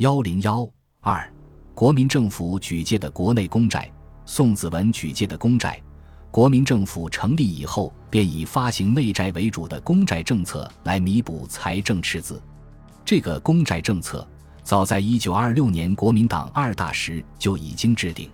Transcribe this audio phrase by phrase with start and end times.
[0.00, 0.66] 幺零幺
[1.00, 1.30] 二，
[1.74, 3.86] 国民政府举借的国内公债。
[4.24, 5.78] 宋子文举借的公债。
[6.30, 12.42] 国民政府成立以后，便以发行内债为主的公债政策来弥补财政赤字。
[13.04, 14.26] 这个公债政策
[14.62, 18.30] 早在一九二六年国民党二大时就已经制定。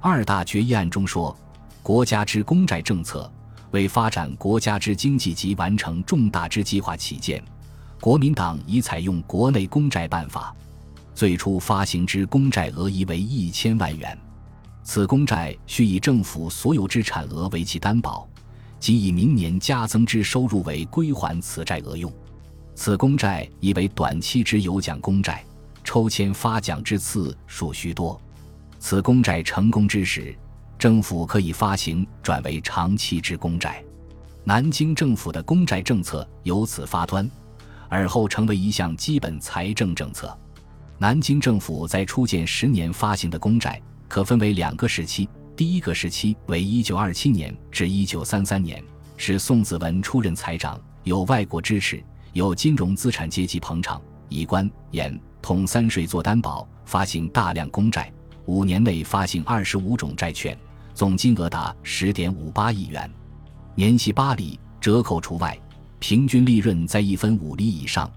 [0.00, 1.36] 二大决议案中说
[1.84, 3.30] ：“国家之公债政策，
[3.72, 7.44] 为发展国家之经济及完成重大之计划起见，
[8.00, 10.56] 国民党已采用国内公债办法。
[11.14, 14.18] 最初发行之公债额宜为一千万元。”
[14.82, 18.28] 此公债需以政府所有之产额为其担保，
[18.78, 22.12] 即以明年加增之收入为归还此债额用。
[22.74, 25.42] 此公债亦为短期之有奖公债，
[25.84, 28.20] 抽签发奖之次数须多。
[28.78, 30.36] 此公债成功之时，
[30.78, 33.82] 政府可以发行转为长期之公债。
[34.44, 37.26] 南京政府的公债政策由此发端，
[37.88, 40.38] 而后成为一项基本财政政策。
[40.98, 43.80] 南京政府在初建十年发行的公债。
[44.06, 48.82] 可分为两个时期，第一个时期为一九二七年至一九三三年，
[49.16, 52.00] 是宋子文出任财长，有外国支持，
[52.32, 58.12] 有金融资产阶级捧场，以官、盐、统三税做担保，发行大量公债，
[58.46, 60.56] 五年内发行二十五种债券，
[60.94, 63.10] 总金额达十点五八亿元，
[63.74, 65.58] 年息八厘，折扣除外，
[65.98, 68.08] 平均利润在一分五厘以上，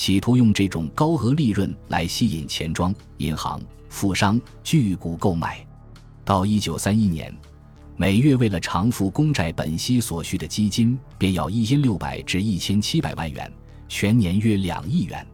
[0.00, 3.60] 企图用这种高额利润来吸引钱庄、银行。
[3.90, 5.62] 富商巨股购买，
[6.24, 7.30] 到一九三一年，
[7.98, 13.52] 每月为了偿付公债本息所需的基金，便要一千六百至一千七百万元，
[13.88, 15.26] 全年约两亿元。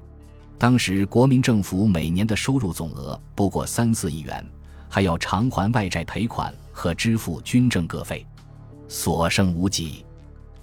[0.59, 4.45] 当时国民政府每年的收入总额不过三四亿元，
[4.89, 8.27] 还要偿还外债赔款和支付军政各费，
[8.89, 10.05] 所剩无几。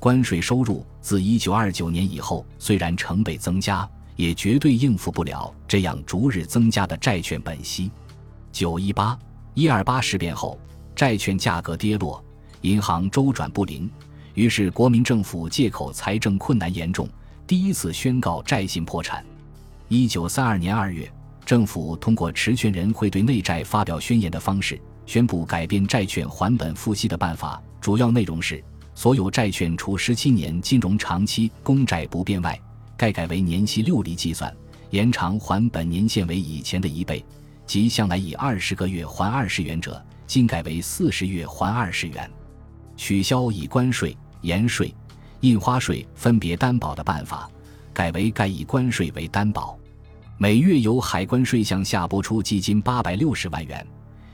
[0.03, 3.89] 关税收入自一九二九年以后，虽然成倍增加。
[4.17, 7.89] 也绝对应付不了这样逐日增加的债券本息。
[8.51, 9.17] 九一八、
[9.53, 10.59] 一二八事变后，
[10.93, 12.23] 债券价格跌落，
[12.61, 13.89] 银行周转不灵，
[14.33, 17.09] 于是国民政府借口财政困难严重，
[17.47, 19.25] 第一次宣告债信破产。
[19.87, 21.11] 一九三二年二月，
[21.43, 28.63] 政府通过持权人会对内债发表宣言的方式，宣布改变债券还本付息的办法，主要内容是：
[28.95, 32.59] 所有债券除十七年金融长期公债不变外。
[32.95, 34.55] 该改为年息六厘计算，
[34.91, 37.25] 延长还本年限为以前的一倍，
[37.65, 42.29] 即向来以二十个月还二十元者，今改为四十月还二十元。
[42.95, 44.93] 取消以关税、盐税、
[45.41, 47.49] 印花税分别担保的办法，
[47.91, 49.77] 改为该以关税为担保，
[50.37, 53.85] 每月由海关税项下拨出基金八百六十万元，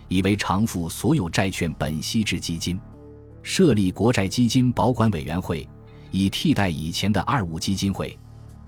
[0.09, 2.77] 以为偿付所有债券本息之基金。
[3.41, 5.67] 设立国债基金保管委员会，
[6.11, 8.17] 以替代以前的二五基金会。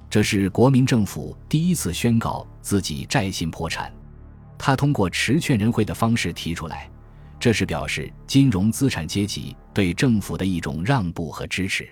[0.10, 3.92] 这是国民政府第一次宣告自己债信破产，
[4.58, 6.90] 他通过持券人会的方式提出来，
[7.40, 11.88] 这是表示金融资产阶级对政府的一种让步和支持，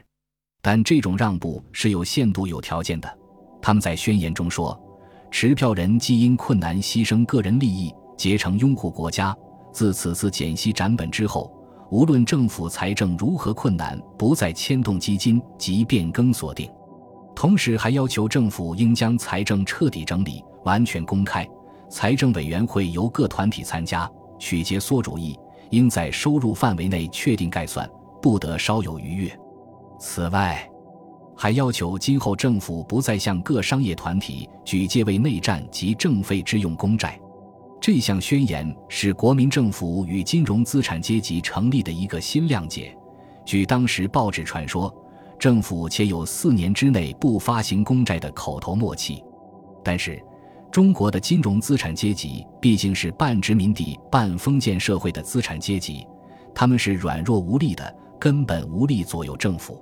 [0.61, 3.17] 但这种让步是有限度、有条件的。
[3.61, 4.77] 他们在宣言中说，
[5.31, 9.35] 持票人既因困难牺牲个人利益，结成拥护国家。
[9.71, 11.53] 自此次减息斩本之后，
[11.91, 16.69] 无论政府财政如何困难，不再牵动基金及变更锁定。
[17.35, 21.47] 同时还要求政府应将财政彻底整理、完全公开，
[21.89, 25.35] 财政委员会由各团体参加，取节缩主义，
[25.71, 27.89] 应在收入范围内确定概算，
[28.21, 29.39] 不得稍有逾越。
[29.99, 30.69] 此外，
[31.35, 37.19] 还要求今后政府不再向各商业团体举借为内战及政费之用公债。
[37.81, 42.95] 这项宣言是国民政府与金融资产阶级成立的一个新谅解。
[43.45, 44.93] 据当时报纸传说。
[45.39, 49.23] 政府且有四年之内不发行公债的口头默契，
[49.81, 50.21] 但是
[50.69, 56.05] 中国的金融资产阶级毕竟是半殖民地半封建社会的资产阶级，
[56.53, 59.81] 他们是软弱无力的，根本无力左右政府。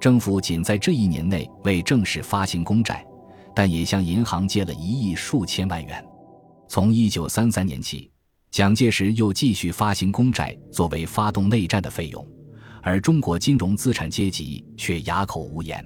[0.00, 3.06] 政府仅在这一年内未正式发行公债，
[3.54, 6.02] 但也向银行借了一亿数千万元。
[6.68, 8.10] 从一九三三年起，
[8.50, 12.26] 蒋介石又继续发行公债作为发动内战的费用。
[12.82, 15.84] 而中国金融资产阶级却哑口无言，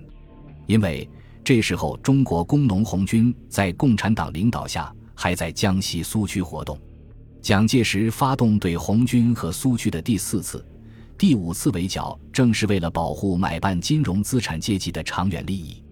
[0.66, 1.08] 因为
[1.42, 6.78] 这时候中国工农红军在共产党领导下还在江西苏区活动。
[7.40, 10.62] 蒋介石发动对红军和苏区的第四次、
[11.16, 15.82] 第五次围剿，正是为了保护买办金融资产阶级的长远利益。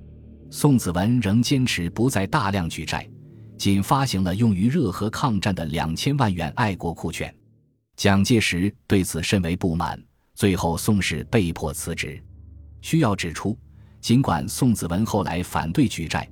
[0.50, 3.08] 宋子文仍坚持不再大量举债，
[3.58, 7.34] 仅发行了用于热河抗战的两千万元爱国库券。
[7.96, 10.00] 蒋介石对此甚为不满。
[10.34, 12.22] 最后，宋氏被迫辞职。
[12.81, 13.58] 需要指出，
[14.00, 16.26] 尽管宋子文后来反对举债，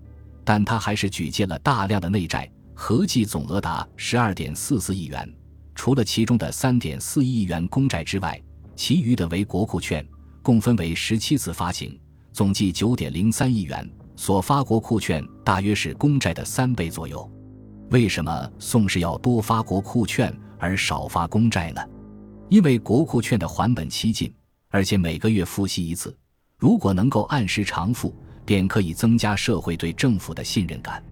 [0.44, 5.28] 但他还是举借了大量的内债，合计总额达十二点四四亿元。
[5.74, 8.40] 除了其中的三点四亿元公债之外，
[8.76, 10.06] 其余的为国库券，
[10.40, 11.98] 共分为十七次发行，
[12.32, 13.90] 总计九点零三亿元。
[14.16, 17.30] 所发国库券大约是公债的三倍左右。
[17.90, 21.80] 为什么宋氏要多发国库券而少发公债呢？
[22.48, 24.32] 因为国库券的还本期近，
[24.70, 26.16] 而且每个月付息一次。
[26.58, 28.14] 如果能够按时偿付，
[28.44, 31.04] 便可以增加社会对政府的信任感，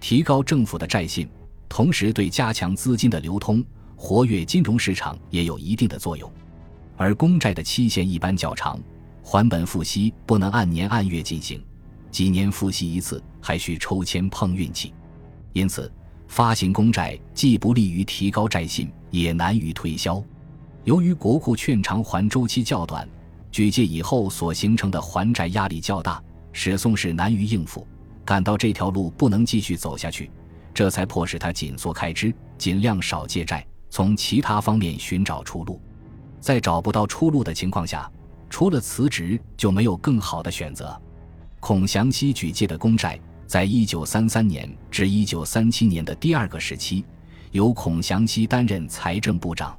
[0.00, 1.28] 提高政府的债信，
[1.68, 3.64] 同时对加强资金的流通。
[4.00, 6.32] 活跃金融市场也有一定的作用，
[6.96, 8.80] 而公债的期限一般较长，
[9.24, 11.60] 还本付息不能按年按月进行，
[12.10, 14.92] 几年复息一次还需抽签碰运气，
[15.52, 15.90] 因此
[16.26, 20.22] 发行公债既不利于提高债信，也难于推销。
[20.84, 23.08] 由于国库券偿还周期较短，
[23.50, 26.22] 举借以后所形成的还债压力较大，
[26.52, 27.86] 使宋氏难于应付，
[28.24, 30.30] 感到这条路不能继续走下去，
[30.72, 33.66] 这才迫使他紧缩开支，尽量少借债。
[33.90, 35.80] 从其他方面寻找出路，
[36.40, 38.10] 在找不到出路的情况下，
[38.50, 41.00] 除了辞职就没有更好的选择。
[41.60, 47.04] 孔祥熙举借的公债，在一九三三年至一九三七年的第二个时期，
[47.50, 49.76] 由孔祥熙担任财政部长。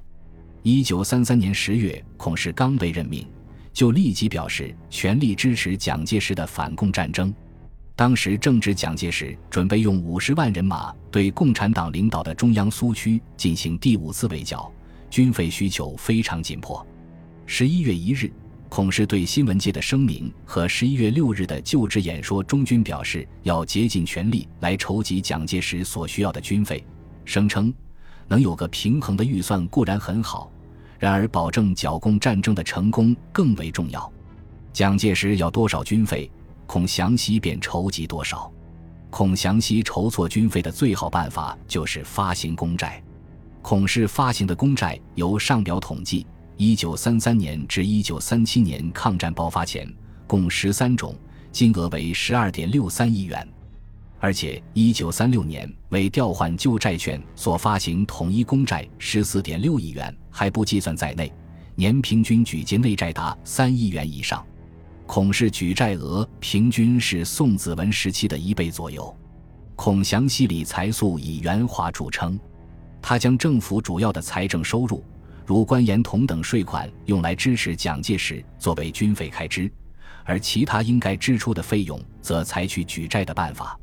[0.61, 3.25] 一九三三年十月，孔氏刚被任命，
[3.71, 7.33] 就立即表示全力支持蒋介石的反共战争。
[7.95, 14.71] 当时正值蒋介石准备用五十万人马对共产党领导的中央苏区进行第五次围剿，
[15.09, 16.85] 军费需求非常紧迫。
[17.45, 18.31] 十一月一日，
[18.69, 26.85] 孔氏对新闻界的声明和十一月六日的就职演说中均表示要竭尽全力来筹集蒋介石所需要的军费，
[27.25, 27.73] 声称
[28.27, 30.51] 能有个平衡的预算固然很好，
[30.99, 34.09] 然而保证剿共战争的成功更为重要。
[34.71, 36.31] 蒋介石要多少军费？
[36.67, 38.49] 孔祥熙便筹集多少。
[39.09, 43.03] 孔祥熙筹措军费的最好办法就是发行公债。
[43.63, 46.27] 孔氏发行的公债由上表统计，
[46.61, 49.89] 一九三三年至一九三七年抗战爆发前，
[50.27, 51.15] 共十三种，
[51.53, 53.47] 金额为十二点六三亿元。
[54.19, 61.31] 而且一九三六年为调换旧债券所发行统一公债十四点六亿元，还不计算在内，
[61.75, 64.45] 年平均举借内债达三亿元以上。
[65.07, 69.15] 孔氏举债额平均是宋子文时期的一倍左右。
[69.77, 72.37] 孔祥熙理财素以圆滑著称，
[73.01, 75.01] 他将政府主要的财政收入，
[75.49, 79.67] 如官盐同等税款，用来支持蒋介石作为军费开支，
[80.23, 83.75] 而其他应该支出的费用则采取举债的办法。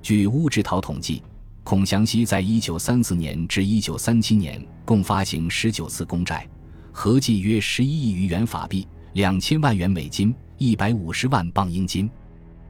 [0.00, 1.22] 据乌志陶统计，
[1.64, 6.48] 孔祥熙在一九三四年至一九三七年共发行十九次公债，
[6.92, 10.34] 合计约十一亿余元法币，两千万元美金。
[10.56, 12.08] 一百五十万镑英金，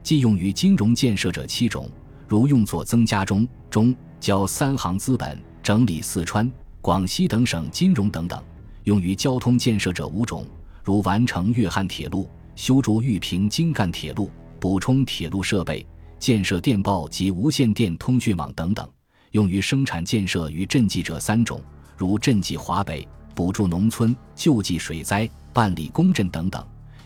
[0.01, 1.89] 既用于金融建设者七种，
[2.27, 6.51] 如用作增加中中交三行资本，整理四川、
[6.83, 8.37] 广西等省金融等等；
[8.83, 10.45] 用于交通建设者五种，
[10.83, 15.87] 如完成粤汉铁路、修筑玉屏京赣铁路、补充铁路设备、
[16.19, 18.85] 建设电报及无线电通讯网等等；
[19.31, 21.61] 用于生产建设与赈济者三种，
[21.95, 26.61] 如赈济华北、补助农村、救济水灾、办理公证等等。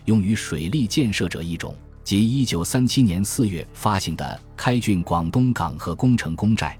[0.06, 1.72] 用于水利建设者一种，
[2.02, 6.76] 即一九三七年四月发行的开郡广东港河工程公债。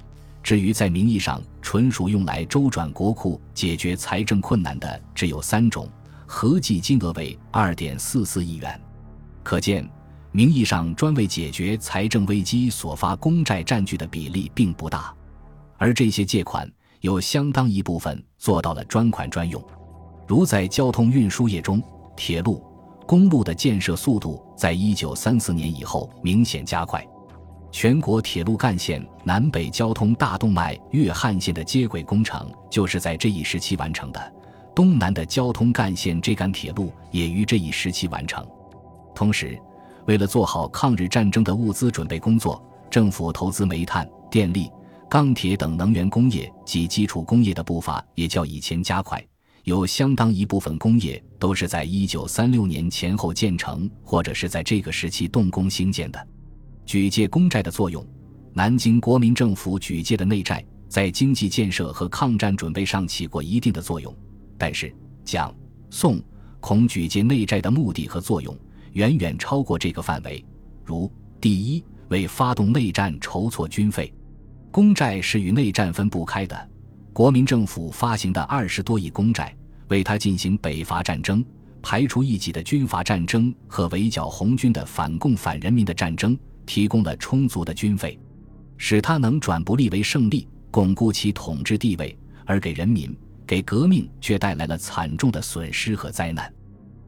[0.48, 5.86] 至于在名义上纯属用来周转国库、解决财政困难的，只有三种，
[6.26, 8.80] 合计金额为二点四四亿元。
[9.42, 9.86] 可见，
[10.32, 15.14] 名义上专为解决财政危机所发公债占据的比例并不大，
[15.76, 16.66] 而这些借款
[17.02, 19.62] 有相当一部分做到了专款专用，
[20.26, 21.82] 如在交通运输业中，
[22.16, 22.64] 铁路。
[23.06, 27.06] 公路的建设速度在一九三四年以后明显加快，
[27.70, 34.32] 全国铁路干线南北交通大动脉粤汉线的接轨工程就是在这一时期完成的，
[34.74, 38.44] 东南的交通干线这杆铁路也于这一时期完成。
[39.14, 39.58] 同时，
[40.06, 44.70] 为了做好抗日战争的物资准备工作，政府投资煤炭、电力、
[45.08, 49.22] 钢铁等能源工业及基础工业的步伐也较以前加快。
[49.64, 56.26] 有相当一部分工业都是在一九三六年前后建成，或者是在这个时期动工兴建的。
[56.88, 58.02] 举借公债的作用，
[58.54, 64.16] 南京国民政府举借的内债在经济建设和抗战准备上起过一定的作用。
[64.56, 64.90] 但是，
[65.22, 65.54] 蒋、
[65.90, 66.18] 宋、
[66.60, 68.58] 孔举借内债的目的和作用
[68.94, 70.42] 远远超过这个范围。
[70.82, 74.10] 如，第一，为发动内战筹措军费，
[74.70, 76.70] 公债是与内战分不开的。
[77.12, 79.54] 国民政府发行的二十多亿公债，
[79.88, 81.44] 为他进行北伐战争、
[81.82, 86.34] 排除异己的军阀战争和围剿红军的反共反人民的战争
[86.68, 88.20] 提供了充足的军费。
[88.76, 93.12] 使他能转不利为胜利，巩固其统治地位，而给人民、
[93.44, 96.52] 给革命却带来了惨重的损失和灾难。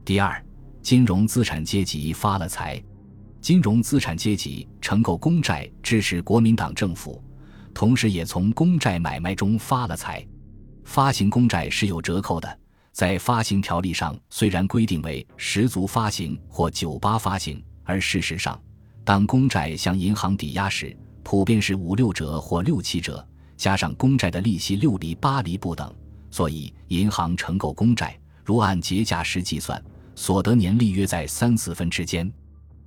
[0.05, 0.45] 第二，
[0.83, 2.83] 金融资产阶级发了财，
[3.41, 7.23] 金融资产阶级承购公债支持国民党政府，
[7.73, 10.27] 同时也从公债买卖中发了财。
[10.83, 12.59] 发行公债是有折扣的，
[12.91, 18.61] 在发行条例上虽然规定为十足发行或九八发行，而事实上，
[19.05, 23.27] 当公债向银行抵押时，普遍是五六折或六七折，
[23.57, 25.93] 加上公债的利息六厘八厘不等，
[26.31, 29.83] 所以银行承购公债，如按节假时计算，
[30.15, 32.31] 所得年利约在三四分之间。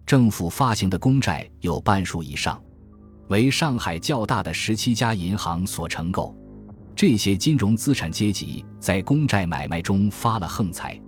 [0.06, 2.62] 政府发行的公债有半数以上，
[3.30, 6.36] 为上海较大的十七家银行所承购。
[6.96, 11.00] 这些金融资产阶级在公债买卖中发了横财，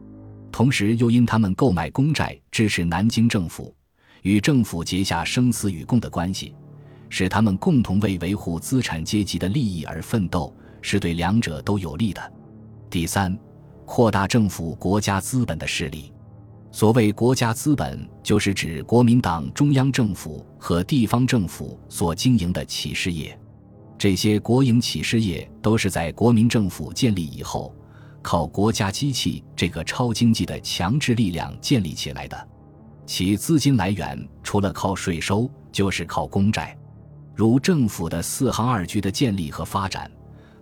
[0.51, 3.75] 同时又因他们购买公债支持南京政府，
[4.25, 6.55] 与政府结下生死与共的关系，
[7.09, 10.51] 使他们共同为维护资产阶级的利益而奋斗，
[10.81, 12.33] 是对两者都有利的。
[12.89, 13.37] 第三，
[13.85, 16.11] 扩大政府国家资本的势力。
[16.71, 23.39] 所谓国家资本，就是指国民党中央政府和地方政府所经营的企事业。
[23.95, 27.71] 这些国营企事业都是在国民政府建立以后，
[28.23, 32.47] 靠国家机器这个超经济的强制力量建立起来的。
[33.05, 36.77] 其资金来源除了靠税收，就是靠公债。
[37.35, 40.09] 如政府的四行二局的建立和发展，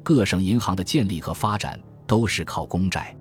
[0.01, 3.15] 各省银行的建立和发展，都是靠公债。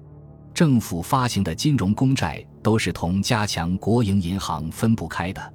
[0.54, 5.54] 政府发行的金融公债都是同加强国营银行分不开的。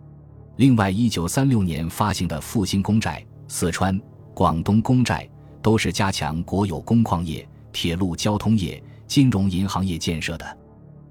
[0.58, 4.00] 另外，一九三六年发行的复兴公债、四川。
[4.34, 5.28] 广东公债
[5.64, 10.58] 都是加强国有工矿业、铁路交通业、金融银行业建设的，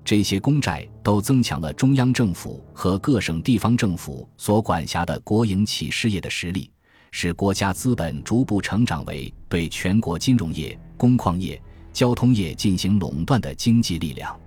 [0.07, 6.71] 这些公债都增强了中央政府和各省地方政府所管辖的国营企事业的实力，
[7.11, 11.61] 使国家资本逐步成长为对全国金融业、工矿业、
[11.93, 14.39] 交通业进行垄断的经济力量，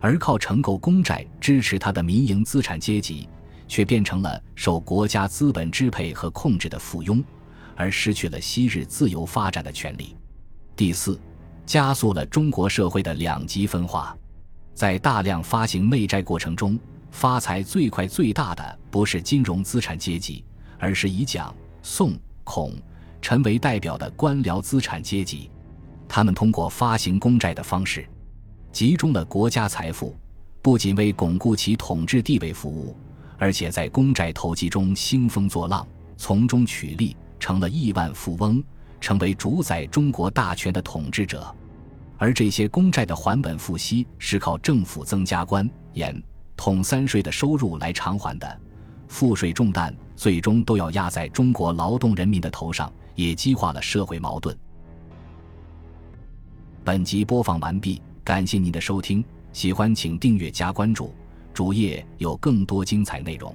[0.00, 3.28] 而靠承购公债支持它的民营资产阶级，
[3.68, 7.22] 却变成了受国家资本支配和控制的附庸。
[7.76, 10.16] 而失去了昔日自由发展的权利。
[10.74, 11.20] 第四，
[11.66, 14.16] 加速了中国社会的两极分化。
[14.74, 16.78] 在大量发行内债过程中，
[17.10, 20.44] 发财最快最大的不是金融资产阶级，
[20.78, 22.12] 而是以蒋、宋、
[22.42, 22.74] 孔、
[23.22, 25.50] 陈为代表的官僚资产阶级。
[26.08, 28.06] 他们通过发行公债的方式，
[28.72, 30.14] 集中了国家财富，
[30.60, 32.96] 不仅为巩固其统治地位服务，
[33.38, 37.16] 而且在公债投机中兴风作浪，从中取利。
[37.40, 38.64] 成了亿万富翁，
[39.02, 41.54] 成为主宰中国大权的统治者，
[42.16, 46.22] 而这些公债的还本付息是靠政府增加官盐
[46.56, 48.60] 统三税的收入来偿还的，
[49.08, 54.56] 赋税重担最终都要压在中国劳动人民的头上，也激化了社会矛盾。
[56.84, 61.12] 本集播放完毕，感谢您的收听，喜欢请订阅加关注，
[61.52, 63.54] 主页有更多精彩内容。